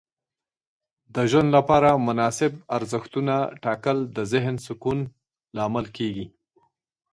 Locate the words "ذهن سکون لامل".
4.33-5.85